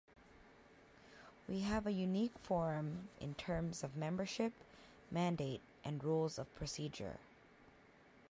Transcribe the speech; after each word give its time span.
We 1.47 1.59
have 1.59 1.85
a 1.85 1.91
unique 1.91 2.35
forum 2.41 3.09
in 3.19 3.35
terms 3.35 3.83
of 3.83 3.95
membership, 3.95 4.51
mandate 5.11 5.61
and 5.85 6.03
rules 6.03 6.39
of 6.39 6.51
procedure. 6.55 7.19